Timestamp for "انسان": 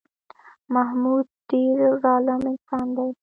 2.51-2.85